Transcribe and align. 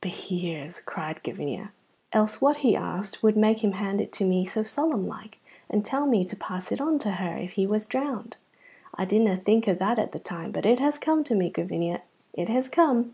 "Behear's!" 0.00 0.80
cried 0.80 1.22
Gavinia. 1.22 1.70
"Else 2.14 2.40
what," 2.40 2.56
he 2.64 2.74
asked, 2.74 3.22
"would 3.22 3.36
make 3.36 3.62
him 3.62 3.72
hand 3.72 4.00
it 4.00 4.10
to 4.12 4.24
me 4.24 4.46
so 4.46 4.62
solemn 4.62 5.06
like, 5.06 5.36
and 5.68 5.84
tell 5.84 6.06
me 6.06 6.24
to 6.24 6.34
pass 6.34 6.72
it 6.72 6.80
on 6.80 6.98
to 7.00 7.10
her 7.10 7.36
if 7.36 7.50
he 7.52 7.66
was 7.66 7.84
drowned? 7.84 8.38
I 8.94 9.04
didna 9.04 9.36
think 9.36 9.68
o' 9.68 9.74
that 9.74 9.98
at 9.98 10.12
the 10.12 10.18
time, 10.18 10.50
but 10.50 10.64
it 10.64 10.78
has 10.78 10.96
come 10.96 11.22
to 11.24 11.34
me, 11.34 11.50
Gavinia; 11.50 12.00
it 12.32 12.48
has 12.48 12.70
come." 12.70 13.12